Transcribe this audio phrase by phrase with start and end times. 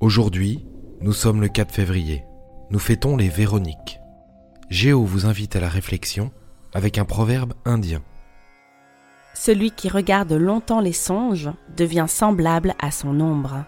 [0.00, 0.64] Aujourd'hui,
[1.02, 2.24] nous sommes le 4 février.
[2.70, 4.00] Nous fêtons les Véroniques.
[4.70, 6.30] Géo vous invite à la réflexion
[6.72, 8.00] avec un proverbe indien.
[9.34, 13.66] Celui qui regarde longtemps les songes devient semblable à son ombre.